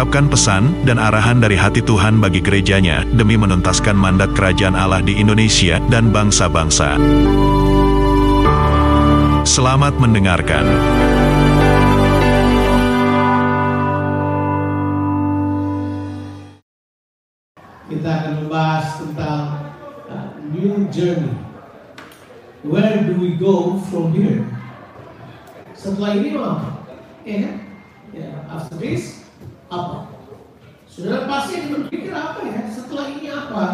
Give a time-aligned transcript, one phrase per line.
[0.00, 5.20] mengungkapkan pesan dan arahan dari hati Tuhan bagi gerejanya demi menuntaskan mandat kerajaan Allah di
[5.20, 6.96] Indonesia dan bangsa-bangsa.
[9.44, 10.64] Selamat mendengarkan.
[17.92, 19.44] Kita akan membahas tentang
[20.08, 21.36] uh, new journey.
[22.64, 24.48] Where do we go from here?
[25.76, 26.56] Setelah ini mau,
[27.28, 27.56] ya kan?
[28.16, 29.28] Ya, after this,
[29.70, 29.98] apa?
[30.90, 32.66] Saudara pasti berpikir apa ya?
[32.66, 33.64] Setelah ini apa?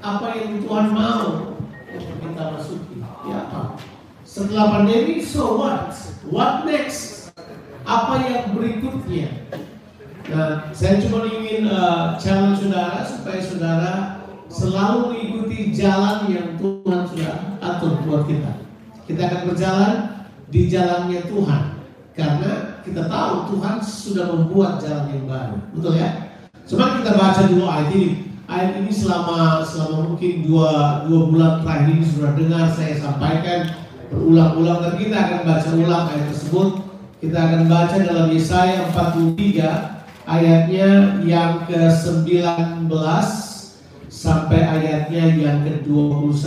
[0.00, 1.54] Apa yang Tuhan mau
[1.92, 3.04] untuk kita masuki?
[3.28, 3.76] Ya apa?
[4.24, 5.92] Setelah pandemi, so what?
[6.32, 7.30] What next?
[7.84, 9.28] Apa yang berikutnya?
[10.32, 13.94] Nah, saya cuma ingin uh, challenge saudara supaya saudara
[14.48, 18.52] selalu mengikuti jalan yang Tuhan sudah atur buat kita.
[19.04, 19.94] Kita akan berjalan
[20.48, 21.62] di jalannya Tuhan
[22.16, 26.10] karena kita tahu Tuhan sudah membuat jalan yang baru, betul ya?
[26.68, 28.10] Coba kita baca dulu ayat ini.
[28.44, 33.72] Ayat ini selama selama mungkin dua, dua bulan terakhir ini sudah dengar saya sampaikan
[34.12, 36.68] berulang-ulang dan kita akan baca ulang ayat tersebut.
[37.24, 40.88] Kita akan baca dalam Yesaya 43 ayatnya
[41.24, 42.84] yang ke-19
[44.12, 46.44] sampai ayatnya yang ke-21.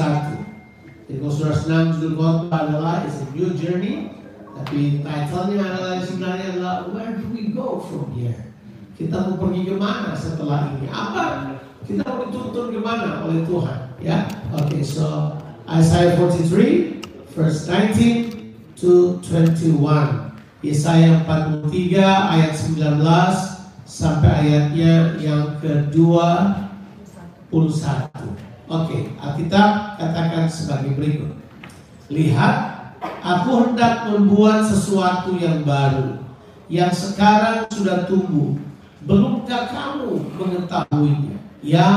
[1.08, 4.12] Jadi kalau sudah senang judul adalah It's a New Journey,
[4.58, 8.50] tapi title-nya sebenarnya adalah Where do we go from here?
[8.98, 10.90] Kita mau pergi ke mana setelah ini?
[10.90, 11.56] Apa
[11.86, 13.80] kita mau dituntun ke mana oleh Tuhan?
[14.02, 14.66] Ya, oke.
[14.66, 15.38] Okay, so
[15.70, 17.06] Isaiah 43,
[17.38, 20.28] verse 19 to 21.
[20.66, 23.06] Yesaya 43 ayat 19
[23.86, 26.58] sampai ayatnya yang kedua
[27.48, 27.72] puluh.
[28.68, 31.40] Oke, Alkitab katakan sebagai berikut.
[32.12, 36.22] Lihat, aku hendak membuat sesuatu yang baru,
[36.72, 38.58] yang sekarang sudah tumbuh.
[39.08, 41.36] Belumkah kamu mengetahuinya?
[41.64, 41.90] Ya,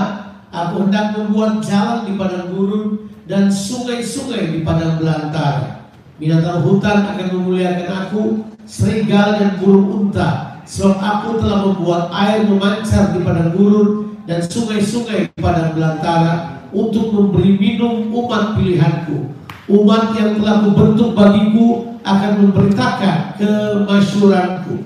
[0.54, 5.90] aku hendak membuat jalan di padang gurun dan sungai-sungai di padang belantara.
[6.20, 8.22] Binatang hutan akan memuliakan aku,
[8.68, 15.34] serigala dan burung unta Sebab aku telah membuat air memancar di padang gurun dan sungai-sungai
[15.34, 19.34] di padang belantara untuk memberi minum umat pilihanku.
[19.70, 24.82] Umat yang telah kubentuk bagiku akan memberitakan kemasyuranku.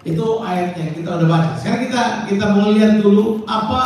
[0.00, 1.52] Itu ayatnya kita udah baca.
[1.60, 3.82] Sekarang kita kita mau lihat dulu apa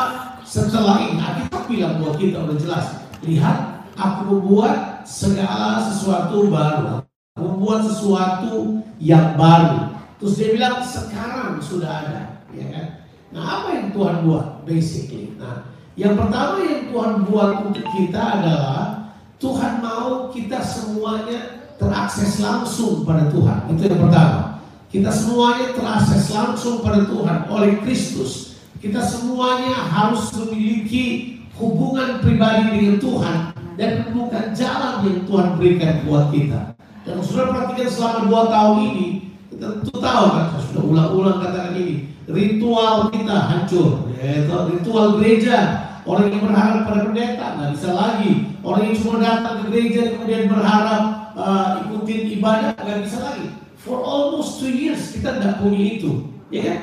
[0.46, 1.18] setelah ini.
[1.18, 2.86] Kita bilang buat kita udah jelas.
[3.26, 7.02] Lihat, aku membuat segala sesuatu baru.
[7.34, 9.90] Aku membuat sesuatu yang baru.
[10.22, 12.86] Terus dia bilang sekarang sudah ada, ya kan?
[13.34, 15.34] Nah apa yang Tuhan buat basically?
[15.34, 15.66] Nah
[15.98, 19.01] yang pertama yang Tuhan buat untuk kita adalah
[19.42, 23.74] Tuhan mau kita semuanya terakses langsung pada Tuhan.
[23.74, 24.62] Itu yang pertama.
[24.86, 28.54] Kita semuanya terakses langsung pada Tuhan oleh Kristus.
[28.78, 33.38] Kita semuanya harus memiliki hubungan pribadi dengan Tuhan
[33.74, 36.78] dan menemukan jalan yang Tuhan berikan buat kita.
[37.02, 39.06] Dan sudah perhatikan selama dua tahun ini,
[39.50, 45.58] kita tentu tahu kan, saya sudah ulang-ulang katakan ini, ritual kita hancur, yaitu ritual gereja.
[46.02, 48.58] Orang yang berharap pada pendeta nggak bisa lagi.
[48.66, 51.02] Orang yang cuma datang ke gereja kemudian berharap
[51.38, 53.46] uh, ikutin ibadah nggak bisa lagi.
[53.78, 56.78] For almost two years kita tidak punya itu, ya kan?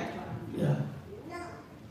[0.56, 0.72] Ya.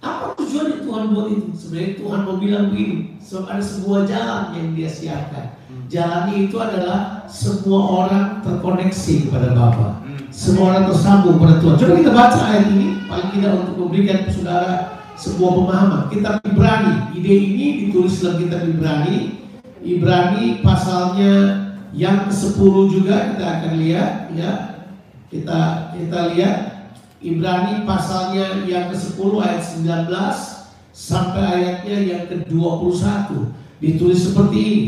[0.05, 1.47] Apa tujuannya Tuhan buat itu?
[1.57, 5.57] Sebenarnya Tuhan mau bilang begini, sebab ada sebuah jalan yang dia siapkan.
[5.89, 10.05] Jalannya itu adalah semua orang terkoneksi kepada Bapa.
[10.29, 11.77] Semua orang tersambung pada Tuhan.
[11.81, 16.03] Coba kita baca ayat ini, paling tidak untuk memberikan saudara sebuah pemahaman.
[16.15, 19.19] Kitab Ibrani, ide ini ditulis dalam kitab Ibrani.
[19.83, 21.35] Ibrani pasalnya
[21.91, 24.53] yang ke-10 juga kita akan lihat ya.
[25.29, 26.59] Kita kita lihat
[27.19, 30.07] Ibrani pasalnya yang ke-10 ayat 19
[30.95, 33.29] sampai ayatnya yang ke-21
[33.83, 34.83] ditulis seperti ini.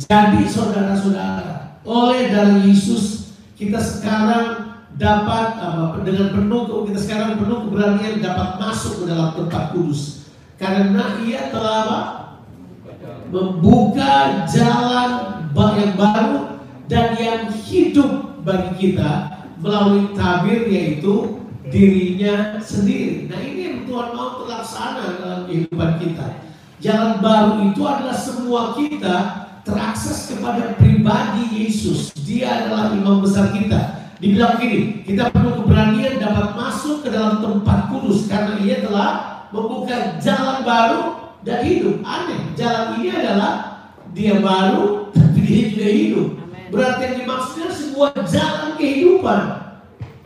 [0.00, 8.24] Jadi saudara-saudara, oleh darah Yesus kita sekarang dapat apa, dengan penuh kita sekarang penuh keberanian
[8.24, 11.86] dapat masuk ke dalam tempat kudus karena ia telah
[13.30, 15.10] membuka jalan
[15.54, 16.38] yang baru
[16.90, 21.38] dan yang hidup bagi kita melalui tabir yaitu
[21.68, 23.28] dirinya sendiri.
[23.30, 26.26] Nah ini yang Tuhan mau terlaksana dalam kehidupan kita.
[26.80, 29.16] Jalan baru itu adalah semua kita
[29.62, 32.10] terakses kepada pribadi Yesus.
[32.24, 33.99] Dia adalah imam besar kita.
[34.20, 39.10] Dibilang gini, kita perlu keberanian dapat masuk ke dalam tempat kudus karena ia telah
[39.48, 42.04] membuka jalan baru dan hidup.
[42.04, 43.52] Aneh, jalan ini adalah
[44.12, 46.28] dia baru tapi dia juga hidup.
[46.68, 49.40] Berarti yang dimaksudnya sebuah jalan kehidupan.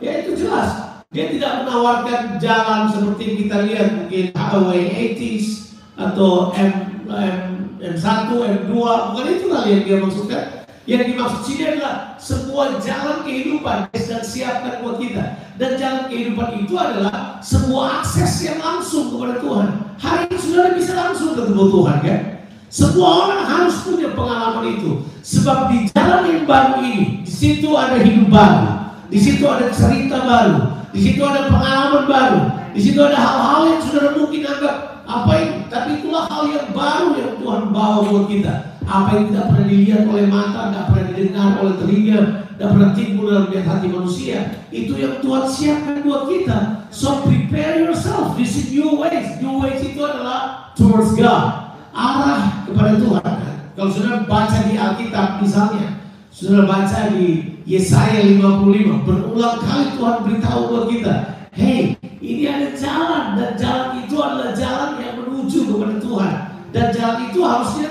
[0.03, 0.99] Ya itu jelas.
[1.15, 7.39] Dia tidak menawarkan jalan seperti yang kita lihat mungkin highway 80s atau M, M,
[7.79, 10.64] M1, M2, bukan itu kali yang dia maksudkan.
[10.85, 15.49] Yang dimaksud sini adalah sebuah jalan kehidupan yang sedang siapkan buat kita.
[15.57, 19.69] Dan jalan kehidupan itu adalah sebuah akses yang langsung kepada Tuhan.
[19.97, 22.21] Hari ini sudah bisa langsung ketemu Tuhan kan?
[22.69, 25.01] Semua orang harus punya pengalaman itu.
[25.25, 28.93] Sebab di jalan yang baru ini, di situ ada hidup baru.
[29.09, 30.85] Di situ ada cerita baru.
[30.93, 32.41] Di situ ada pengalaman baru.
[32.77, 35.57] Di situ ada hal-hal yang sudah mungkin anggap apa ini?
[35.65, 38.74] Tapi itulah hal yang baru yang Tuhan bawa buat kita.
[38.85, 42.19] Apa yang tidak pernah dilihat oleh mata, tidak pernah didengar oleh telinga,
[42.53, 44.37] tidak pernah timbul dalam hati manusia.
[44.69, 46.57] Itu yang Tuhan siapkan buat kita.
[46.93, 48.37] So prepare yourself.
[48.37, 49.41] This is new ways.
[49.41, 51.75] New ways itu adalah towards God.
[51.91, 53.33] Arah kepada Tuhan.
[53.75, 55.99] Kalau sudah baca di Alkitab misalnya,
[56.31, 61.13] sudah baca di Yesaya 55, berulang kali Tuhan beritahu buat kita,
[61.51, 66.33] hey, ini ada jalan dan jalan itu adalah jalan yang menuju kepada Tuhan
[66.71, 67.87] dan jalan itu harusnya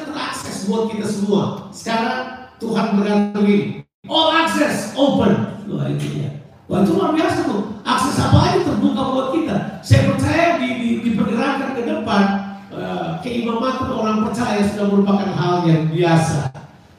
[0.66, 1.68] buat kita semua.
[1.70, 5.32] Sekarang Tuhan berkata begini, all access open.
[5.68, 6.30] Wah itu ya.
[6.68, 7.62] Wah itu luar biasa tuh.
[7.84, 9.56] Akses apa aja terbuka buat kita.
[9.84, 12.24] Saya percaya di, di, dipergerakan ke depan
[12.72, 16.52] uh, keimamatan orang percaya sudah merupakan hal yang biasa.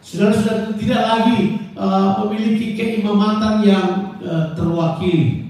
[0.06, 5.46] Sudah sudah tidak lagi uh, memiliki keimamatan yang uh, terwakili.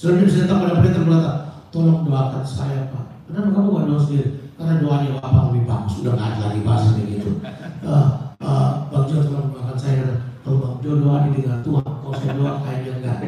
[0.00, 1.32] Saudara bisa datang pada berkata,
[1.68, 3.28] tolong doakan saya Pak.
[3.28, 4.39] Kenapa kamu gak doa sendiri?
[4.60, 5.92] Karena doanya Bapak lebih bagus.
[5.96, 7.30] Sudah nggak ada lagi bahasa kayak gitu.
[7.80, 10.20] Uh, uh, Bang Jo tolong doakan saya.
[10.44, 13.18] Kalau Bang Jo doa didengar Tuhan, kalau saya doa kayaknya enggak.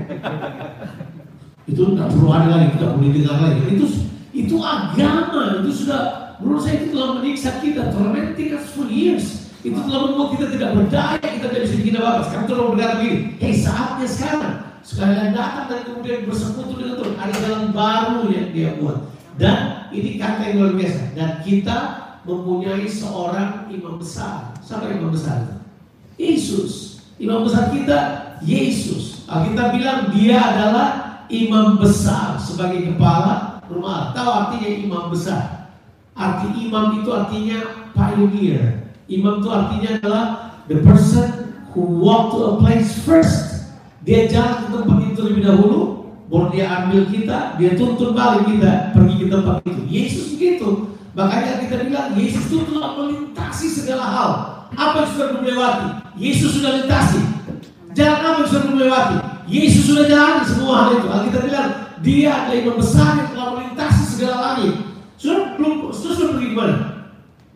[1.73, 3.61] itu nggak perlu ada lagi, tidak boleh dengar lagi.
[3.65, 3.87] Itu
[4.37, 6.01] itu agama, itu sudah
[6.45, 9.49] menurut saya itu telah menyiksa kita, tormenting us for years.
[9.65, 12.21] Itu telah membuat kita tidak berdaya, kita tidak bisa bikin apa-apa.
[12.29, 14.53] Sekarang Tuhan berkata begini, hei saatnya sekarang
[14.85, 17.15] sekalian datang dan kemudian bersekutu dengan Tuhan.
[17.17, 18.99] Ada jalan baru yang dia buat.
[19.41, 21.03] Dan ini kata yang luar biasa.
[21.15, 21.79] Dan kita
[22.25, 24.57] mempunyai seorang imam besar.
[24.65, 25.63] Siapa imam besar?
[26.17, 27.05] Yesus.
[27.21, 27.99] Imam besar kita
[28.43, 29.29] Yesus.
[29.29, 30.89] Kita bilang dia adalah
[31.31, 34.11] imam besar sebagai kepala rumah.
[34.17, 35.73] Tahu artinya imam besar?
[36.13, 38.93] Arti imam itu artinya pioneer.
[39.09, 40.25] Imam itu artinya adalah
[40.69, 43.53] the person who walk to a place first
[44.03, 46.02] dia jalan ke tempat itu lebih dahulu,
[46.33, 49.83] baru dia ambil kita, dia tuntun balik kita pergi ke tempat itu.
[49.85, 50.97] Yesus begitu.
[51.13, 54.31] Makanya kita bilang Yesus itu telah melintasi segala hal.
[54.73, 55.89] Apa yang sudah melewati?
[56.17, 57.21] Yesus sudah lintasi.
[57.93, 59.17] Jalan apa yang sudah melewati?
[59.45, 61.07] Yesus sudah jalan semua hal itu.
[61.29, 61.69] Kita bilang
[62.01, 64.75] dia adalah yang besar yang telah melintasi segala langit.
[65.21, 66.77] Sudah belum, sudah, sudah pergi ke mana?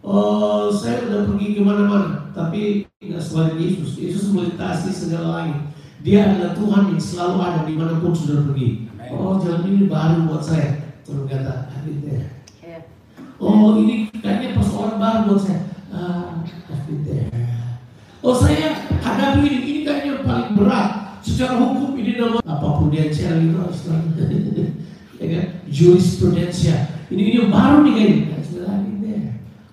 [0.05, 2.29] Oh, saya sudah pergi ke mana-mana.
[2.37, 3.97] Tapi tidak sebagai Yesus.
[3.97, 5.59] Yesus melintasi segala langit.
[6.07, 8.87] Dia adalah Tuhan yang selalu ada di mana pun sudah pergi.
[9.11, 10.95] Oh jalan ini baru buat saya.
[11.03, 12.31] Tuhan kata, I've there.
[13.43, 15.67] Oh ini kayaknya persoalan baru buat saya.
[15.91, 16.47] Ah,
[17.03, 17.27] there.
[18.23, 21.19] Oh saya hadapi ini, ini kayaknya paling berat.
[21.27, 23.83] Secara hukum ini nama apa pun dia cari itu harus
[25.19, 25.47] ya kan?
[25.67, 27.03] Jurisprudensia.
[27.11, 28.39] Ini ini yang baru nih kayaknya.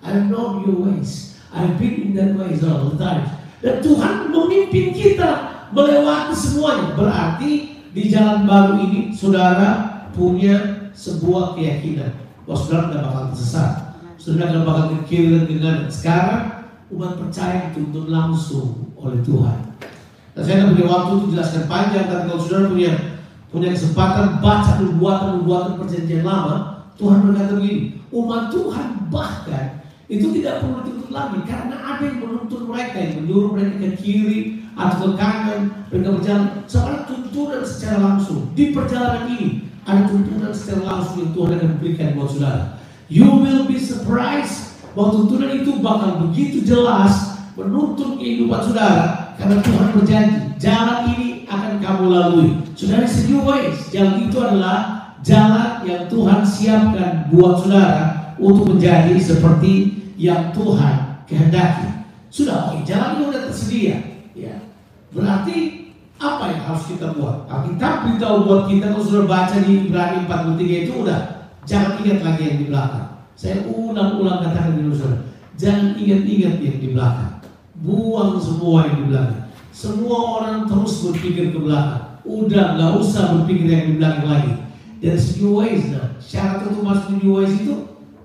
[0.01, 1.38] I know your ways.
[1.53, 3.38] I've been in that ways all the time.
[3.62, 6.94] Dan Tuhan memimpin kita melewati semuanya.
[6.94, 7.51] Berarti
[7.94, 12.13] di jalan baru ini saudara punya sebuah keyakinan
[12.46, 13.72] bahwa saudara tidak bakal tersesat.
[14.22, 15.80] Saudara tidak bakal ke kiri dan ke kanan.
[15.89, 16.42] Sekarang
[16.94, 19.60] umat percaya dituntun langsung oleh Tuhan.
[20.34, 22.94] Dan saya tidak punya waktu untuk jelaskan panjang, tapi kalau saudara punya
[23.53, 30.82] punya kesempatan baca nubuatan-nubuatan perjanjian lama, Tuhan berkata begini, umat Tuhan bahkan itu tidak perlu
[30.86, 32.18] dituntut lagi karena ada yang
[32.97, 34.39] yang menyuruh mereka ke kiri
[34.73, 36.47] atau ke kanan mereka berjalan.
[36.65, 38.50] Seorang tuntunan secara langsung.
[38.57, 42.63] Di perjalanan ini ada tuntunan secara langsung yang Tuhan akan berikan buat saudara.
[43.12, 49.35] You will be surprised bahwa tuntunan itu bakal begitu jelas menuntun kehidupan saudara.
[49.38, 52.50] Karena Tuhan berjanji jalan ini akan kamu lalui.
[52.73, 53.89] Saudara senyum ways.
[53.89, 54.77] Jalan itu adalah
[55.25, 61.89] jalan yang Tuhan siapkan buat saudara untuk menjadi seperti yang Tuhan kehendaki.
[62.33, 63.97] Sudah jalan itu sudah tersedia
[64.37, 64.55] ya
[65.13, 65.57] Berarti
[66.17, 67.45] apa yang harus kita buat?
[67.45, 71.19] Alkitab beritahu buat kita kalau sudah baca di Ibrani 43 itu udah
[71.69, 73.07] jangan ingat lagi yang di belakang.
[73.37, 75.21] Saya ulang-ulang katakan dulu saudara.
[75.53, 77.33] Jangan ingat-ingat yang di belakang.
[77.77, 79.41] Buang semua yang di belakang.
[79.73, 82.17] Semua orang terus berpikir ke belakang.
[82.25, 84.53] Udah nggak usah berpikir yang di belakang lagi.
[84.97, 86.17] There's new ways nah.
[86.17, 87.75] Syarat untuk masuk itu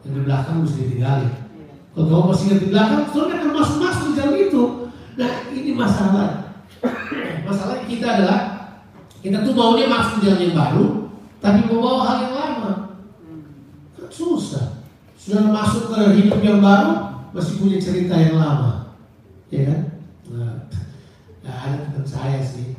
[0.06, 1.32] yang di belakang mesti ditinggalin.
[1.94, 4.62] Kalau kamu masih ingat di belakang, saudara akan masuk-masuk di jalan itu.
[5.18, 6.30] Nah ini masalah.
[7.42, 8.40] Masalah kita adalah
[9.18, 10.86] kita tuh maunya masuk jalan yang baru,
[11.42, 12.72] tapi mau bawa hal yang lama.
[13.98, 14.84] Kan susah.
[15.18, 18.94] Sudah masuk ke hidup yang baru, masih punya cerita yang lama.
[19.50, 19.80] Ya kan?
[20.28, 22.76] Nah ada teman saya sih,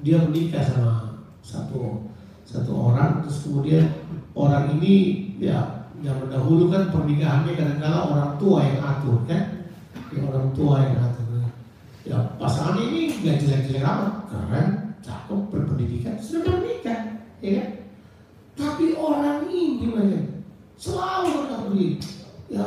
[0.00, 2.08] dia menikah sama satu
[2.48, 3.86] satu orang, terus kemudian
[4.34, 9.68] orang ini ya yang dahulu kan pernikahannya kadang-kala orang tua yang atur kan,
[10.12, 11.18] ya, orang tua yang atur.
[12.00, 14.68] Ya pasangan ini nggak jelek-jelek amat, keren,
[15.04, 17.68] cakep, berpendidikan, sudah menikah, ya kan?
[18.56, 20.24] Tapi orang ini banyak
[20.80, 21.96] selalu berkata begini,
[22.48, 22.66] ya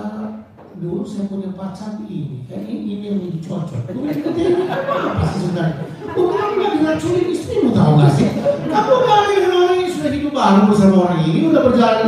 [0.77, 3.89] dulu saya punya pacar ini, kayak ini, ini yang lebih cocok.
[3.89, 5.85] Gue "Kita ini apa sih sebenarnya?
[6.13, 8.27] Gue bilang, nggak diracunin istrimu tahu nggak sih?
[8.69, 12.05] Kamu dengan orang ini sudah hidup baru bersama orang ini, udah berjalan,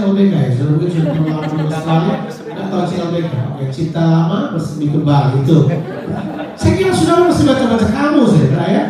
[0.00, 0.50] CLBK ya?
[0.56, 1.12] Sudah mungkin sudah
[1.60, 1.82] nggak
[2.72, 3.32] tahu CLBK.
[3.52, 5.58] Oke, cinta lama bersemi kembali itu.
[6.56, 8.84] Saya kira sudah masih baca-baca kamu sih, ya.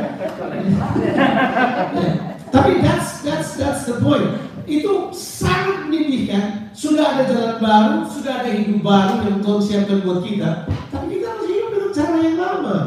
[2.51, 4.39] Tapi that's that's that's the point.
[4.71, 6.71] Itu sangat menyedihkan.
[6.71, 10.71] Sudah ada jalan baru, sudah ada hidup baru yang Tuhan siapkan buat kita.
[10.71, 12.79] Tapi kita masih hidup dengan cara yang lama.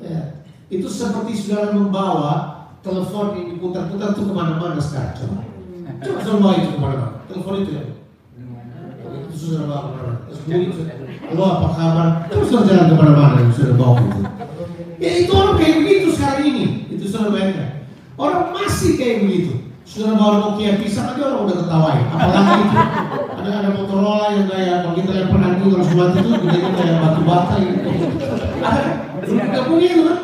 [0.00, 0.20] Ya.
[0.70, 2.34] Itu seperti saudara membawa
[2.80, 5.14] telepon yang diputar-putar itu ke mana-mana sekarang.
[6.02, 7.21] Coba, coba bawa itu ke mana-mana.
[7.32, 7.84] Telepon itu ya.
[9.32, 9.88] Itu saudara bawa
[11.32, 12.08] Halo apa kabar?
[12.28, 14.20] Terus jalan ke mana-mana yang saudara bawa itu.
[15.00, 16.64] Ya itu orang kayak begitu sekarang ini.
[16.92, 17.88] Itu saudara bayangkan.
[18.20, 19.52] Orang masih kayak begitu.
[19.82, 22.04] Sudah bawa Nokia pisang aja orang udah ketawain.
[22.12, 22.76] Apalagi itu
[23.32, 27.20] ada ada Motorola yang kayak kalau kita lempar nanti kalau mati itu gedenya kayak batu
[27.24, 27.90] bata gitu.
[28.62, 28.82] Ada
[29.32, 30.18] nggak punya itu kan?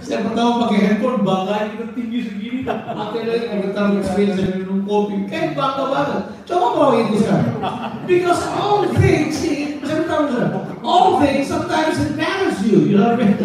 [0.00, 5.28] Saya pertama pakai handphone bangga itu tinggi segini, pakai lagi getar screen saya minum kopi,
[5.28, 6.22] kayak bangga banget.
[6.48, 7.56] Coba bawa itu sekarang.
[8.08, 9.36] Because all things,
[9.84, 10.24] tahu
[10.80, 13.36] all things sometimes embarrass you, you know what I mean?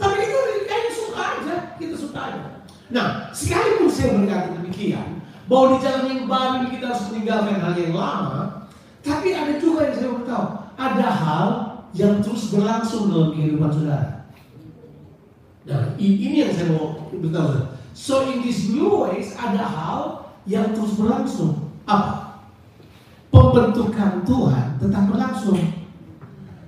[0.00, 2.42] Tapi itu kayaknya suka aja, kita suka aja.
[2.88, 7.94] Nah, sekalipun saya berkata demikian, bahwa di jalan yang baru kita harus meninggalkan hal yang
[7.94, 8.40] lama,
[9.04, 10.46] tapi ada juga yang saya beritahu,
[10.80, 11.48] ada hal
[11.92, 14.21] yang terus berlangsung dalam kehidupan saudara.
[15.62, 17.78] Nah, ini yang saya mau beritahu.
[17.92, 20.00] So in these new ways ada hal
[20.48, 21.70] yang terus berlangsung.
[21.86, 22.42] Apa?
[23.28, 25.60] Pembentukan Tuhan tetap berlangsung.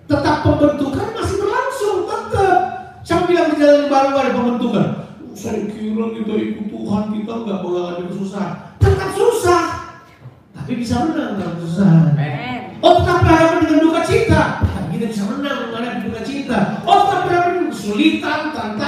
[0.05, 2.59] Tetap pembentukan masih berlangsung, tetap.
[3.05, 4.89] Siapa bilang di jalan baru ada pembentukan?
[5.35, 8.53] Saya kira kita ikut Tuhan kita nggak mengalami kesusahan.
[8.79, 9.63] Tetap susah,
[10.55, 12.15] tapi bisa menang dalam kesusahan.
[12.85, 16.85] Oh tetap berhadapan dengan duka cita, tapi kita bisa menang menghadapi duka cita.
[16.85, 18.84] Oh tetap berhadapan dengan kesulitan, tantangan,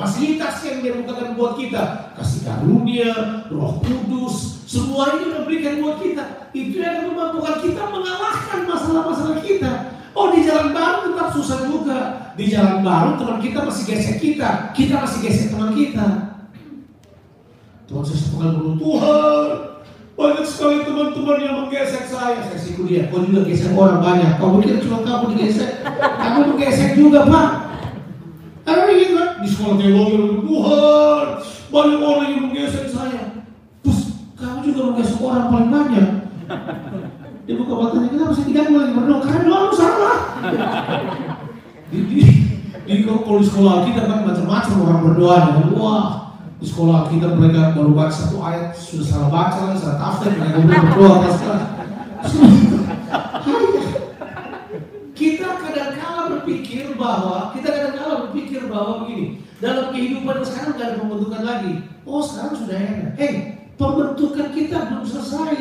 [0.00, 2.16] fasilitas yang dia bukakan buat kita.
[2.16, 3.12] Kasih karunia,
[3.52, 6.24] Roh Kudus, semua ini dia berikan buat kita.
[6.56, 9.72] Itu yang memampukan kita mengalahkan masalah-masalah kita.
[10.16, 11.98] Oh di jalan baru tetap susah juga.
[12.34, 16.06] Di jalan baru teman kita masih gesek kita, kita masih gesek teman kita.
[17.84, 19.46] Tuhan saya kali bunuh Tuhan.
[20.20, 22.44] Banyak sekali teman-teman yang menggesek saya.
[22.44, 24.36] Saya siku dia, kau juga gesek orang banyak.
[24.36, 25.80] Kau pikir cuma kamu digesek?
[25.98, 27.69] Kamu menggesek juga pak.
[29.40, 31.26] Di sekolah teologi, Tuhan,
[31.72, 33.40] banyak orang yang menggesek saya.
[33.80, 34.00] Terus
[34.36, 36.08] kamu juga menggesek orang paling banyak.
[37.48, 39.18] Dia buka matanya, kenapa saya diganggu lagi berdoa?
[39.24, 40.18] Karena doamu salah.
[41.90, 42.20] Di, di,
[42.84, 45.36] di, kalau di sekolah kita kan macam-macam orang berdoa.
[45.40, 46.06] Dan, wah,
[46.60, 51.12] di sekolah kita mereka baru baca satu ayat sudah salah baca salah tafsir mereka berdoa
[51.24, 51.64] pas kelas.
[55.16, 57.79] Kita kadang-kala berpikir bahwa kita
[58.70, 61.72] bahwa begini dalam kehidupan sekarang nggak ada pembentukan lagi.
[62.06, 63.10] Oh sekarang sudah enak.
[63.18, 63.32] Hei
[63.74, 65.54] pembentukan kita belum selesai.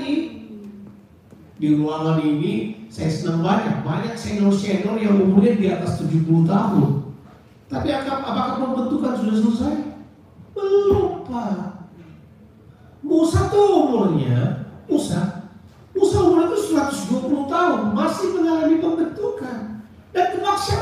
[1.59, 7.11] Di ruangan ini saya senang banyak banyak senior-senior yang umurnya di atas 70 tahun.
[7.69, 9.75] Tapi apakah pembentukan sudah selesai?
[10.55, 11.91] Belum Pak.
[13.03, 15.49] Musa tuh umurnya, Musa,
[15.95, 19.87] Musa umurnya itu 120 tahun, masih mengalami pembentukan.
[20.09, 20.25] Dan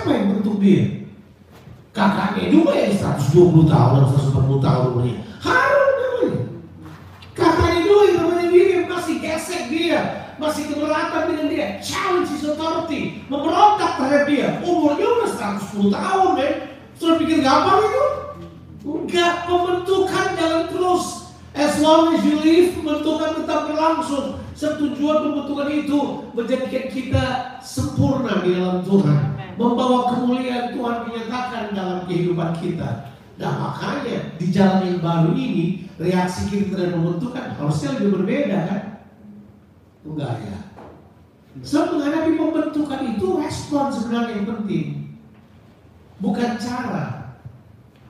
[0.08, 1.07] kemarin untuk dia.
[1.98, 5.18] Kakaknya juga yang 120 tahun, 140 tahun umurnya.
[5.42, 6.42] Harun namanya.
[7.34, 10.00] Kakaknya juga yang namanya William masih gesek dia,
[10.38, 11.68] masih keberatan dengan dia.
[11.82, 14.62] Challenge his authority, memberontak terhadap dia.
[14.62, 16.54] Umurnya udah 110 tahun, men.
[17.02, 18.06] Sudah pikir gampang itu?
[18.86, 21.34] Enggak, pembentukan jalan terus.
[21.58, 24.38] As long as you live, pembentukan tetap berlangsung.
[24.54, 27.26] Setujuan pembentukan itu menjadikan kita
[27.66, 29.47] sempurna di dalam Tuhan.
[29.58, 33.18] Membawa kemuliaan Tuhan dinyatakan dalam kehidupan kita.
[33.38, 38.84] Nah makanya di jalan yang baru ini reaksi kita terhadap pembentukan harusnya lebih berbeda kan?
[40.06, 40.58] Enggak ya.
[41.66, 45.18] So menghadapi pembentukan itu respon sebenarnya yang penting.
[46.22, 47.38] Bukan cara.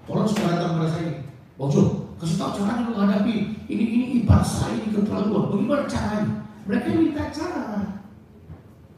[0.07, 1.11] Orang suka datang kepada saya,
[1.59, 3.35] Bang Sul, kasih tahu caranya menghadapi
[3.67, 5.51] ini ini ibadah saya ini keterlaluan.
[5.51, 6.47] Bagaimana caranya?
[6.63, 7.99] Mereka minta cara.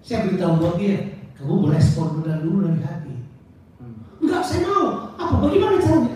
[0.06, 3.15] Saya beritahu buat dia, kamu berespon benar dulu dari hati.
[4.19, 5.15] Enggak, saya mau.
[5.15, 5.36] Apa?
[5.39, 6.15] Bagaimana caranya?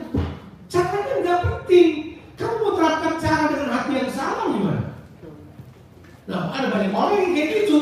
[0.68, 1.90] Caranya enggak penting.
[2.36, 4.84] Kamu mau terapkan cara dengan hati yang salah gimana?
[6.28, 7.78] Nah, ada banyak orang yang kayak gitu.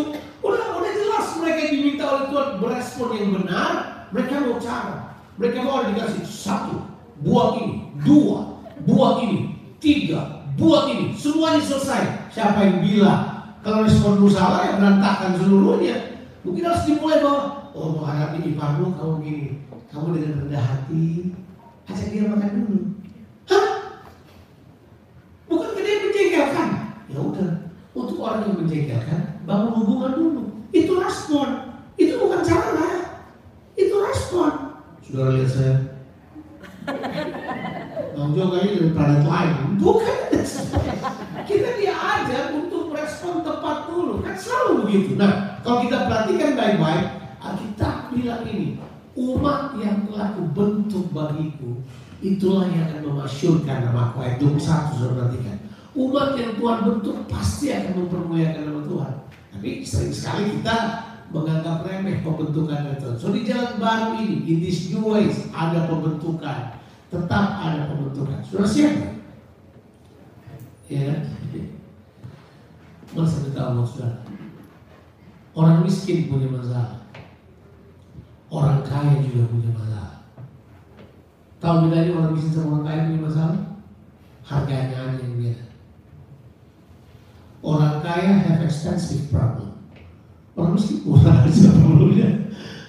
[0.46, 3.74] Udah, udah jelas mereka diminta oleh Tuhan berespon yang benar.
[4.14, 5.18] Mereka mau cara.
[5.42, 6.86] Mereka mau dikasih satu,
[7.26, 11.18] buat ini, dua, buat ini, tiga, buat ini.
[11.18, 12.30] Semuanya selesai.
[12.30, 13.24] Siapa yang bilang?
[13.66, 16.11] Kalau respon lu salah ya berantakan seluruhnya.
[16.42, 19.46] Mungkin harus dimulai bahwa oh menghadapi iparmu kamu gini,
[19.94, 21.38] kamu dengan rendah hati,
[21.86, 22.80] ajak dia makan dulu.
[23.46, 23.68] Hah?
[25.46, 26.70] Bukan dia menjengkelkan?
[27.14, 27.52] Ya udah,
[27.94, 30.42] untuk orang yang menjengkelkan, bangun hubungan dulu.
[30.74, 31.78] Itu respon.
[31.94, 32.90] Itu bukan cara.
[33.78, 34.52] Itu respon.
[35.06, 35.76] Saudara lihat saya.
[38.18, 39.58] Bang Jo kayaknya dari planet lain.
[39.78, 40.18] Bukan.
[41.50, 41.70] Kita
[43.92, 44.14] dulu.
[44.24, 45.20] Kan selalu begitu.
[45.20, 47.06] Nah, kalau kita perhatikan baik-baik,
[47.42, 48.80] Alkitab bilang ini,
[49.20, 51.84] umat yang telah kubentuk bagiku,
[52.24, 54.18] itulah yang akan memasyurkan nama aku.
[54.24, 55.58] Ayat 21 sudah perhatikan.
[55.92, 59.14] Umat yang Tuhan bentuk pasti akan mempermuliakan nama Tuhan.
[59.52, 60.78] Tapi sering sekali kita
[61.36, 63.16] menganggap remeh pembentukan dari Tuhan.
[63.20, 66.80] So di jalan baru ini, in these new ways, ada pembentukan.
[67.12, 68.40] Tetap ada pembentukan.
[68.48, 68.96] Sudah siap?
[70.88, 71.24] Ya.
[73.12, 74.24] Kita tahu saudara.
[75.52, 77.04] Orang miskin punya masalah.
[78.48, 80.24] Orang kaya juga punya masalah.
[81.60, 83.60] Tahu bedanya orang miskin sama orang kaya punya masalah?
[84.48, 85.66] Harganya aja yang beda.
[87.62, 89.76] Orang kaya have expensive problem.
[90.56, 92.30] Orang miskin murah aja problemnya.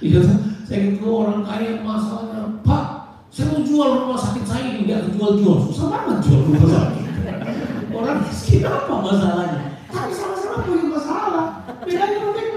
[0.03, 0.19] Iya,
[0.67, 2.87] saya ketemu orang kaya masalahnya, Pak,
[3.31, 7.05] saya mau jual rumah sakit saya ini nggak jual-jual, susah banget jual rumah sakit.
[7.95, 9.62] Orang miskin apa masalahnya?
[9.93, 11.47] Tapi sama-sama punya masalah.
[11.85, 12.53] Bedanya mungkin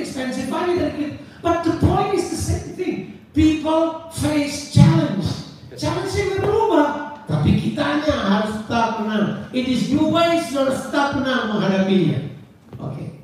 [0.00, 1.16] expensive aja dari kita.
[1.40, 2.96] But the point is the same thing.
[3.36, 5.28] People face challenge.
[5.76, 6.88] Challenge-nya nggak berubah.
[7.30, 9.48] Tapi kitanya harus tetap menang.
[9.54, 12.36] It is new ways harus tetap menang menghadapinya.
[12.76, 13.22] Oke.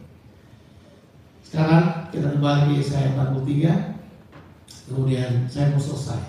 [1.42, 4.86] Sekarang kita kembali ke Yesaya 43.
[4.86, 6.22] Kemudian saya mau selesai.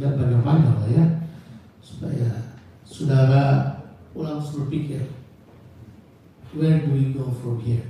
[0.00, 1.06] Ya, panjang-panjang lah ya.
[1.82, 2.54] Supaya
[2.86, 3.44] saudara
[4.16, 5.21] ulang berpikir.
[6.52, 7.80] Where do we go from here?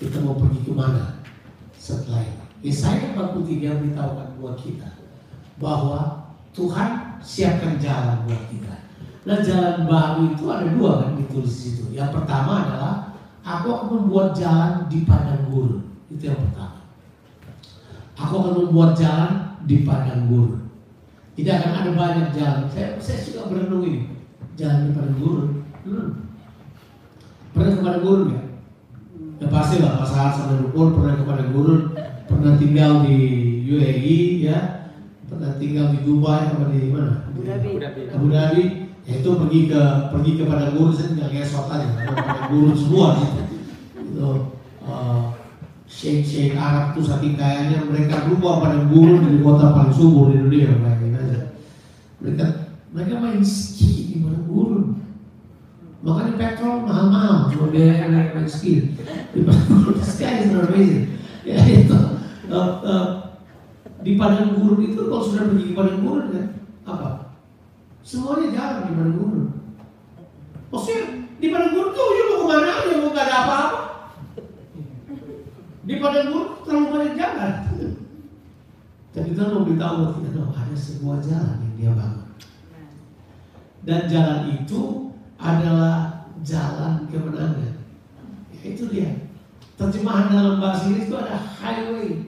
[0.00, 1.20] Kita mau pergi ke mana
[1.76, 2.72] setelah ini?
[2.72, 4.96] Yesaya 43 beritahukan buat kita
[5.60, 8.80] bahwa Tuhan siapkan jalan buat kita.
[9.28, 11.84] Nah jalan baru itu ada dua kan ditulis di situ.
[11.92, 12.94] Yang pertama adalah
[13.44, 15.84] aku akan membuat jalan di padang gurun.
[16.08, 16.80] Itu yang pertama.
[18.16, 20.64] Aku akan membuat jalan di padang gurun.
[21.36, 22.64] Tidak akan ada banyak jalan.
[22.72, 24.16] Saya, saya suka berenung ini.
[24.56, 25.48] Jalan di padang gurun.
[25.84, 26.25] Hmm.
[27.56, 28.40] Pernah ke padang gurun ya?
[29.40, 31.80] Ya pasti lah Mas Har sama Dukun pernah ke padang gurun.
[32.28, 33.16] Pernah tinggal di
[33.64, 34.58] UAE ya.
[35.24, 37.24] Pernah tinggal di Dubai apa di mana?
[37.32, 37.80] Abu Dhabi.
[38.12, 38.64] Abu Dhabi
[39.06, 42.74] ya itu pergi ke pergi ke padang gurun saya tinggal ngesot aja karena padang gurun
[42.74, 43.42] semua gitu.
[44.02, 44.30] itu
[44.82, 45.30] uh,
[45.86, 50.42] Sheikh Sheikh Arab tuh saking kayanya mereka lupa padang gurun di kota paling subur di
[50.42, 51.40] dunia bayangin aja
[52.18, 52.46] mereka
[52.90, 55.05] mereka main ski di padang gurun
[56.04, 58.96] makanya petrol mahal-mahal cuma biaya naik main ski
[59.32, 61.04] di padang gurun amazing
[61.46, 62.00] ya itu
[62.52, 63.06] uh, uh,
[64.04, 66.46] di padang gurun itu kalau sudah pergi ke padang gurun kan
[66.86, 67.26] apa
[68.06, 69.46] Semuanya jalan di padang gurun.
[70.70, 71.02] Maksudnya
[71.42, 73.80] di padang gurun tuh ya mau ke mana aja mau gak ada apa-apa.
[75.82, 77.54] Di padang gurun terlalu banyak jalan.
[79.10, 82.28] Dan kita mau beritahu kita ada sebuah jalan yang dia bangun.
[83.82, 85.05] Dan jalan itu
[85.46, 87.78] adalah jalan kemenangan.
[88.50, 89.10] Ya, itu dia.
[89.78, 92.26] Terjemahan dalam bahasa Inggris itu ada highway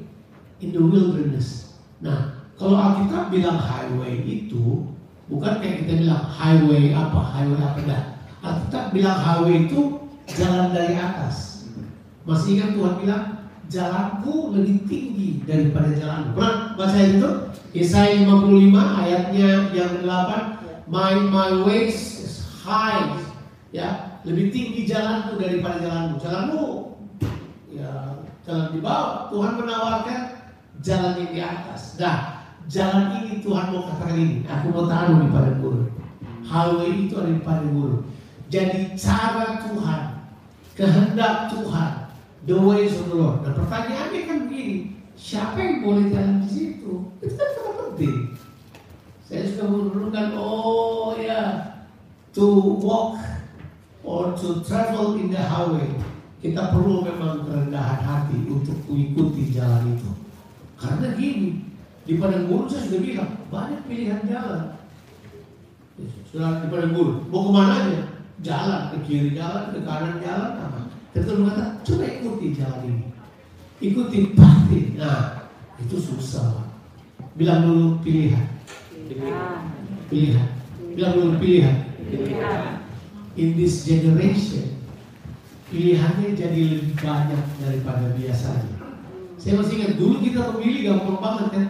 [0.62, 1.74] in the wilderness.
[1.98, 4.86] Nah, kalau Alkitab bilang highway itu
[5.26, 8.04] bukan kayak kita bilang highway apa, highway apa enggak.
[8.38, 9.80] Alkitab bilang highway itu
[10.36, 11.66] jalan dari atas.
[12.28, 13.24] Masih ingat Tuhan bilang
[13.72, 16.36] jalanku lebih tinggi daripada jalanmu.
[16.36, 17.30] Pernah baca itu?
[17.72, 20.30] Yesaya 55 ayatnya yang ke-8
[20.88, 22.17] My my ways
[22.68, 23.16] high
[23.72, 26.14] ya lebih tinggi jalanku daripada jalanmu.
[26.20, 26.64] Jalanmu
[27.72, 27.92] ya
[28.44, 29.32] jalan di bawah.
[29.32, 30.20] Tuhan menawarkan
[30.84, 31.96] jalan yang di atas.
[31.96, 34.36] Nah, jalan ini Tuhan mau katakan ini.
[34.44, 35.88] Aku mau taruh di padang gurun.
[36.44, 38.00] Highway itu ada di padang gurun.
[38.48, 40.00] Jadi cara Tuhan,
[40.72, 41.92] kehendak Tuhan,
[42.48, 43.44] the ways of the Lord.
[43.44, 46.92] Nah pertanyaannya kan begini, siapa yang boleh jalan di situ?
[47.20, 48.16] Itu kan sangat penting.
[49.28, 50.77] Saya sudah menurunkan, oh
[52.38, 53.18] to walk
[54.06, 55.90] or to travel in the highway,
[56.38, 60.10] kita perlu memang kerendahan hati untuk mengikuti jalan itu.
[60.78, 61.66] Karena gini,
[62.06, 64.78] di padang gurun saya sudah bilang, banyak pilihan jalan.
[66.30, 68.02] Sudah di padang gurun, mau ke mana aja?
[68.38, 70.80] Jalan, ke kiri jalan, ke kanan jalan, apa?
[71.10, 73.06] Tapi Tuhan berkata, coba ikuti jalan ini.
[73.82, 74.94] Ikuti pasti.
[74.94, 75.42] Nah,
[75.82, 76.70] itu susah.
[77.34, 78.46] Bilang dulu pilihan.
[80.06, 80.48] Pilihan.
[80.94, 81.87] Bilang dulu pilihan.
[83.38, 84.80] In this generation,
[85.68, 88.74] pilihannya jadi lebih banyak daripada biasanya.
[89.38, 91.66] Saya masih ingat dulu kita memilih gampang banget kan.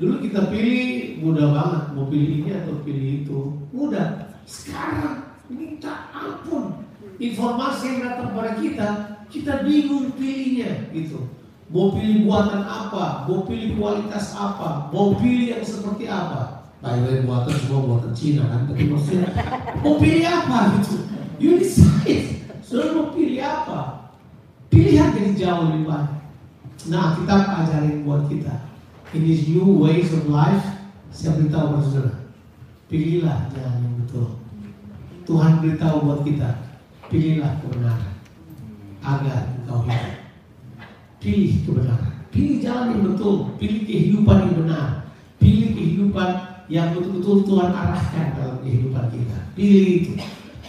[0.00, 3.38] Dulu kita pilih mudah banget mau pilih ini atau pilih itu
[3.70, 4.34] mudah.
[4.48, 6.82] Sekarang minta ampun
[7.20, 8.88] informasi yang datang pada kita
[9.30, 11.28] kita bingung pilihnya gitu.
[11.70, 16.59] Mau pilih buatan apa, mau pilih kualitas apa, mau pilih yang seperti apa.
[16.80, 19.28] Way, buatan semua buatan Cina kan, tapi maksudnya
[19.84, 20.96] mau pilih apa gitu.
[21.36, 22.40] You decide.
[22.64, 24.08] Sudah mau pilih apa?
[24.72, 26.20] Pilihan jadi jauh lebih banyak.
[26.88, 28.64] Nah, kita ajarin buat kita.
[29.12, 30.64] In these new ways of life,
[31.12, 32.14] saya beritahu pada saudara,
[32.88, 34.40] pilihlah jalan yang betul.
[35.28, 36.48] Tuhan beritahu buat kita,
[37.12, 38.14] pilihlah kebenaran
[39.04, 40.16] agar engkau hidup.
[41.20, 44.88] Pilih kebenaran, pilih jalan yang betul, pilih kehidupan yang benar,
[45.36, 49.38] pilih kehidupan yang betul-betul Tuhan arahkan dalam kehidupan kita.
[49.58, 50.12] Pilih itu.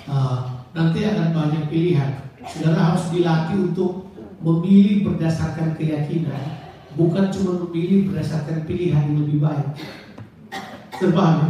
[0.10, 2.26] Uh, nanti akan banyak pilihan.
[2.42, 4.10] Saudara harus dilatih untuk
[4.42, 6.58] memilih berdasarkan keyakinan,
[6.98, 9.68] bukan cuma memilih berdasarkan pilihan yang lebih baik.
[10.98, 11.50] Terbang ya?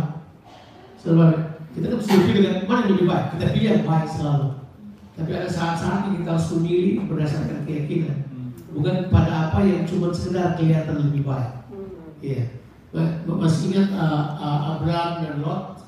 [1.72, 3.26] Kita kan pilih dengan mana yang lebih baik.
[3.32, 4.48] Kita pilih yang baik selalu.
[5.16, 8.18] Tapi ada saat-saat yang kita harus memilih berdasarkan keyakinan,
[8.76, 11.52] bukan pada apa yang cuma sekedar kelihatan lebih baik.
[12.20, 12.61] Iya.
[12.92, 15.80] Masih ingat uh, uh, Abraham dan Lot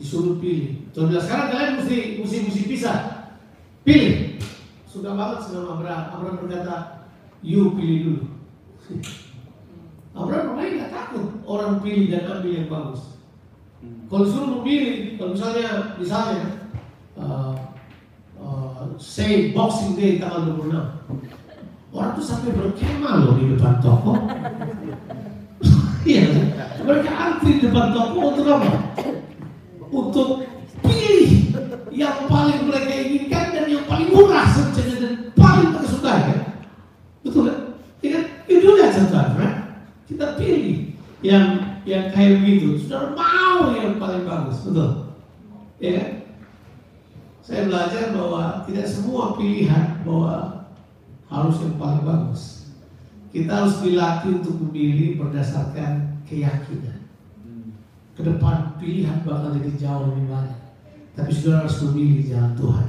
[0.00, 0.88] disuruh pilih.
[0.90, 2.98] Tuhan bilang sekarang kalian mesti mesti mesti pisah.
[3.84, 4.40] Pilih.
[4.88, 6.04] Suka banget sama Abraham.
[6.16, 7.06] Abraham berkata,
[7.44, 8.22] you pilih dulu.
[10.18, 13.02] Abraham memang nggak takut orang pilih dan ambil yang bagus.
[14.08, 15.68] Kalau suruh memilih, kalau misalnya
[16.00, 16.44] misalnya
[17.20, 17.52] uh,
[18.40, 24.16] uh, say Boxing Day tanggal 26, orang tuh sampai berkemah loh di depan toko.
[26.34, 28.70] Iya, mereka antri depan toko untuk apa?
[29.94, 30.28] Untuk
[30.82, 31.54] pilih
[31.94, 36.40] yang paling mereka inginkan dan yang paling murah sebenarnya dan paling mereka sukai kan?
[37.22, 37.58] Betul kan?
[38.02, 38.24] Ya kan?
[38.50, 39.48] Itu lihat saudara,
[40.10, 42.82] kita pilih yang yang kayak begitu.
[42.82, 45.14] Saudara mau yang paling bagus, betul?
[45.78, 46.10] Ya kan?
[47.44, 50.66] Saya belajar bahwa tidak semua pilihan bahwa
[51.30, 52.72] harus yang paling bagus.
[53.30, 56.98] Kita harus dilatih untuk memilih berdasarkan keyakinan.
[58.14, 60.60] Ke depan pilihan bakal jadi jauh lebih banyak.
[61.14, 62.88] Tapi saudara harus memilih jalan Tuhan.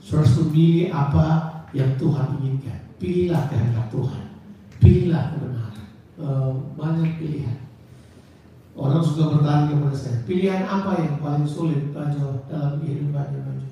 [0.00, 1.26] Saudara harus memilih apa
[1.72, 2.78] yang Tuhan inginkan.
[3.00, 4.24] Pilihlah kehendak Tuhan.
[4.76, 5.86] Pilihlah kebenaran.
[6.20, 7.62] Uh, banyak pilihan.
[8.72, 13.68] Orang suka bertanya kepada saya, pilihan apa yang paling sulit Bajo dalam kehidupannya Bajo?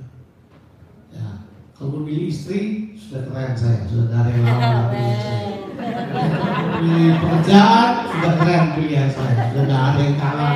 [1.09, 4.92] Ya, kalau memilih istri sudah keren saya, sudah yang lama.
[6.76, 7.89] Memilih pekerjaan
[8.50, 10.50] keren pilihan saya, sudah tidak ada yang kalah.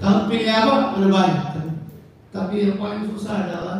[0.00, 1.44] Kalau pilih apa ada banyak.
[2.30, 3.78] Tapi yang paling susah adalah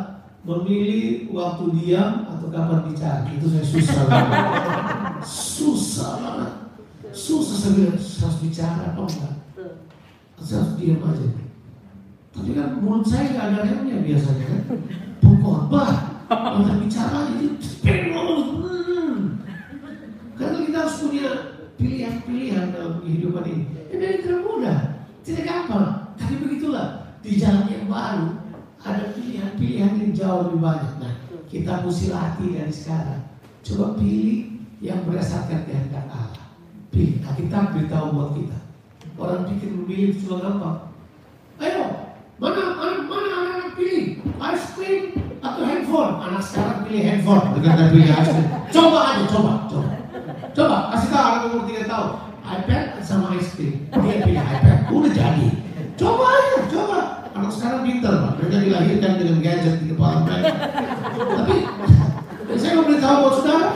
[0.49, 3.29] memilih waktu diam atau kapan bicara.
[3.29, 4.40] Itu saya susah banget.
[5.29, 6.53] Susah banget.
[7.12, 9.35] Susah saya bilang, harus bicara apa enggak?
[10.40, 11.29] Saya harus diam aja.
[12.33, 14.62] Tapi kan mulut saya nggak ada remnya biasanya kan.
[15.21, 15.93] Pengkhotbah,
[16.33, 18.43] orang bicara itu pengen ngomong.
[18.64, 19.16] Hmm.
[20.40, 21.31] Karena kita harus punya
[21.81, 23.64] pilihan-pilihan dalam kehidupan ini.
[23.88, 24.79] Ini tidak mudah,
[25.25, 26.12] tidak gampang.
[26.21, 28.29] Tapi begitulah di jalan yang baru
[28.85, 30.93] ada pilihan-pilihan yang jauh lebih banyak.
[31.01, 31.14] Nah,
[31.49, 33.23] kita mesti latih dari sekarang.
[33.64, 36.47] Coba pilih yang berdasarkan kehendak Allah.
[36.93, 37.25] Pilih.
[37.25, 38.59] Nah, kita beritahu buat kita.
[39.21, 40.79] Orang pikir memilih itu cuma gampang.
[41.61, 41.85] Ayo,
[42.40, 45.12] mana mana mana anak-anak pilih ice cream
[45.45, 46.12] atau handphone?
[46.25, 48.49] Anak sekarang pilih handphone, bukan kan pilih ice cream.
[48.73, 50.00] Coba aja, coba, coba.
[50.61, 52.12] Coba, kasih tahu anak umur 3 tahun.
[52.44, 53.57] iPad sama ice.
[53.57, 55.49] Dia pilih iPad, udah jadi.
[55.96, 56.99] Coba aja, coba.
[57.33, 58.33] Anak sekarang pintar, Pak.
[58.37, 60.53] Mereka dilahirkan dengan gadget di kepala mereka.
[61.16, 61.57] Tapi
[62.61, 63.68] saya mau beritahu buat saudara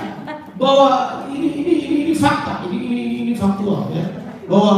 [0.60, 0.88] bahwa
[1.32, 4.04] ini ini ini, ini fakta, ini ini ini, ini faktual ya.
[4.44, 4.72] Bahwa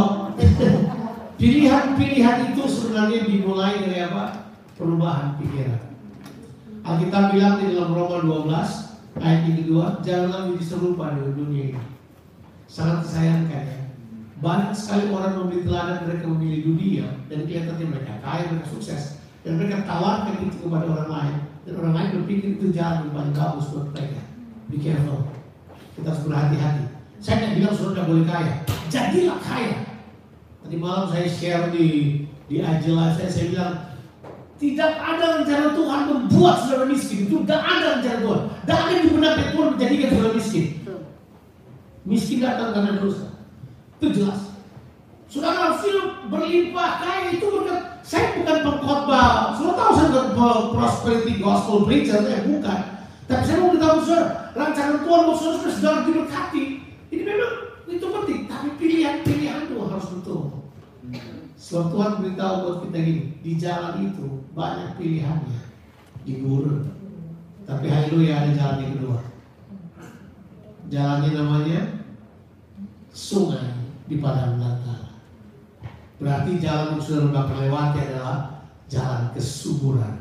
[1.42, 4.54] pilihan-pilihan itu sebenarnya dimulai dari apa?
[4.78, 5.82] Perubahan pikiran.
[6.86, 11.95] Alkitab bilang di dalam Roma 12 ayat yang kedua, janganlah menjadi serupa dengan dunia ini.
[12.66, 13.78] Sangat disayangkan ya.
[14.36, 19.02] Banyak sekali orang memberi teladan mereka memilih dunia dan kelihatannya mereka kaya, mereka sukses
[19.46, 23.32] dan mereka tawarkan itu kepada orang lain dan orang lain berpikir itu jalan yang paling
[23.32, 24.20] bagus buat mereka.
[24.66, 25.20] Be careful.
[25.96, 26.84] Kita harus berhati-hati.
[27.22, 28.54] Saya tidak bilang tidak boleh kaya.
[28.92, 29.76] Jadilah kaya.
[30.60, 31.86] Tadi malam saya share di
[32.46, 33.74] di live saya, saya bilang
[34.56, 37.30] tidak ada rencana Tuhan membuat saudara miskin.
[37.30, 38.40] Itu tidak ada rencana Tuhan.
[38.62, 40.66] Tidak ada di benak Tuhan menjadikan saudara miskin.
[42.06, 43.34] Miskin datang karena dosa.
[43.98, 44.54] Itu jelas.
[45.26, 49.58] Saudara film berlimpah kaya itu bukan saya bukan pengkhotbah.
[49.58, 52.80] Saudara tahu saya bukan prosperity gospel preacher, saya bukan.
[53.26, 56.64] Tapi saya mau beritahu saudara, rancangan Tuhan mau saudara sedang diberkati.
[57.10, 57.54] Ini memang
[57.90, 60.42] itu penting, tapi pilihan-pilihan itu harus betul.
[61.58, 65.58] Sebab Tuhan beritahu buat kita gini, di jalan itu banyak pilihannya,
[66.22, 66.86] di gurun.
[67.66, 69.18] Tapi haleluya ada jalan yang kedua.
[70.86, 71.80] Jalannya namanya
[73.10, 73.74] sungai
[74.06, 75.10] di padang belantara.
[76.16, 80.14] Berarti jalan yang sudah bakal lewati adalah jalan kesuburan.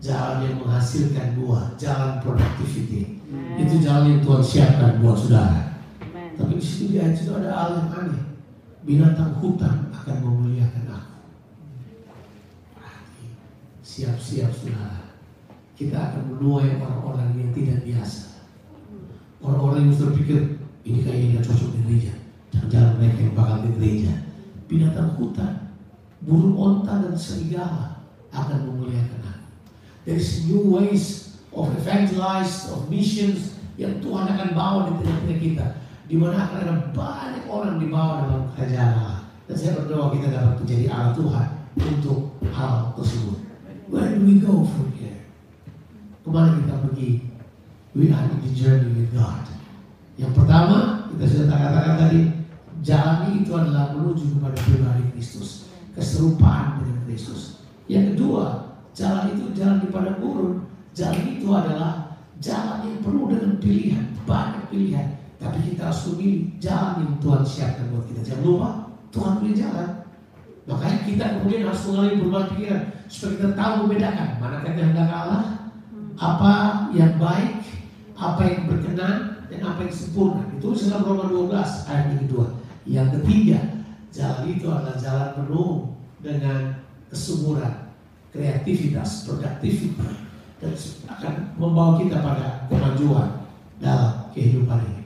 [0.00, 3.20] Jalan yang menghasilkan buah, jalan productivity.
[3.60, 5.76] Itu jalan yang Tuhan siapkan buat saudara.
[6.40, 8.24] Tapi di situ di ayat itu ada hal yang aneh.
[8.80, 11.16] Binatang hutan akan memuliakan aku.
[12.80, 13.24] Berarti
[13.84, 15.20] siap-siap saudara.
[15.76, 18.29] Kita akan menuai orang-orang yang tidak biasa.
[19.40, 20.40] Orang-orang yang sudah pikir
[20.84, 22.12] ini kayaknya cocok di gereja.
[22.52, 24.12] Jangan-jangan mereka yang bakal di gereja.
[24.68, 25.52] Binatang hutan,
[26.22, 29.48] burung onta dan serigala akan memuliakan aku.
[30.04, 35.66] There is new ways of evangelize, of missions yang Tuhan akan bawa di tengah-tengah kita.
[36.10, 39.20] Di mana akan ada banyak orang dibawa dalam kerajaan Allah.
[39.46, 41.46] Dan saya berdoa kita dapat menjadi alat Tuhan
[41.78, 43.38] untuk hal tersebut.
[43.90, 45.26] Where do we go from here?
[46.22, 47.29] Ke mana kita pergi?
[47.90, 49.42] We are in the journey with God.
[50.14, 52.20] Yang pertama, kita sudah katakan tadi,
[52.86, 57.66] jalan itu adalah menuju kepada pribadi Kristus, keserupaan dengan Kristus.
[57.90, 60.70] Yang kedua, jalan itu jalan di padang gurun.
[60.94, 65.06] Jalan itu adalah jalan yang penuh dengan pilihan, banyak pilihan.
[65.42, 68.20] Tapi kita harus memilih jalan yang Tuhan siapkan buat kita.
[68.22, 68.70] Jangan lupa,
[69.10, 69.90] Tuhan punya jalan.
[70.70, 75.44] Makanya kita kemudian harus mengalami perubahan pikiran supaya kita tahu membedakan mana kehendak Allah,
[76.20, 76.52] apa
[76.94, 77.64] yang baik,
[78.20, 80.44] apa yang berkenan, dan apa yang sempurna.
[80.60, 82.46] Itu dalam Roma 12 ayat yang kedua.
[82.84, 83.58] Yang ketiga,
[84.12, 85.72] jalan itu adalah jalan penuh
[86.20, 86.60] dengan
[87.08, 87.74] kesuburan,
[88.30, 90.30] kreativitas, produktivitas
[90.60, 90.76] dan
[91.08, 93.48] akan membawa kita pada kemajuan
[93.80, 95.04] dalam kehidupan ini.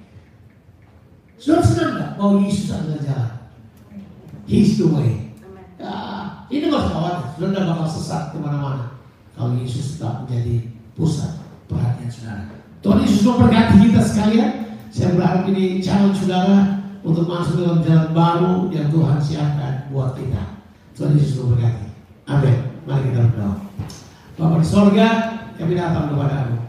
[1.39, 3.33] Sudah senang nggak bahwa Yesus adalah jalan?
[4.45, 5.31] He's the way.
[5.79, 5.95] Ya,
[6.51, 8.99] ini nggak khawatir, sudah tidak bakal sesat ke mana-mana.
[9.35, 11.39] Kalau Yesus tetap menjadi pusat
[11.71, 12.64] perhatian saudara.
[12.85, 14.51] Tuhan Yesus memberkati kita sekalian.
[14.93, 20.61] Saya berharap ini challenge saudara untuk masuk dalam jalan baru yang Tuhan siapkan buat kita.
[20.93, 21.89] Tuhan Yesus memberkati.
[22.29, 22.57] Amin.
[22.85, 23.57] Mari kita berdoa.
[24.37, 25.09] Bapak di sorga,
[25.57, 26.61] kami datang kepadamu.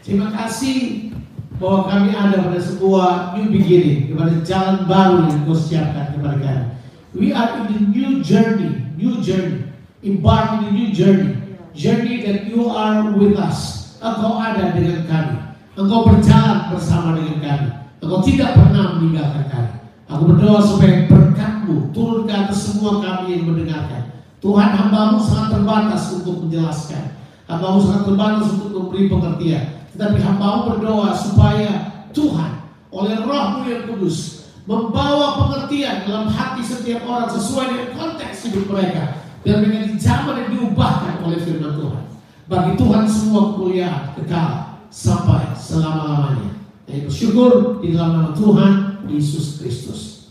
[0.00, 1.12] Terima kasih
[1.60, 6.64] bahwa kami ada pada sebuah new beginning, kepada jalan baru yang kau siapkan kepada kami.
[7.12, 9.68] We are in the new journey, new journey,
[10.00, 11.36] embark in the new journey,
[11.76, 13.85] journey that you are with us.
[13.96, 15.36] Engkau ada dengan kami,
[15.72, 17.68] engkau berjalan bersama dengan kami,
[18.04, 19.72] engkau tidak pernah meninggalkan kami.
[20.06, 24.12] Aku berdoa supaya berkatmu turun ke atas semua kami yang mendengarkan.
[24.38, 27.18] Tuhan hambamu sangat terbatas untuk menjelaskan.
[27.50, 29.64] Hambamu sangat terbatas untuk memberi pengertian.
[29.96, 31.70] Tetapi hambamu berdoa supaya
[32.14, 32.52] Tuhan
[32.94, 39.24] oleh rohmu yang kudus membawa pengertian dalam hati setiap orang sesuai dengan konteks hidup mereka.
[39.42, 42.15] Dan dengan zaman yang diubahkan oleh firman Tuhan.
[42.46, 46.62] Bagi Tuhan semua kemuliaan kekal sampai selama-lamanya.
[46.86, 50.30] Dan bersyukur di dalam nama Tuhan Yesus Kristus.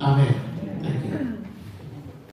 [0.00, 0.52] Amin.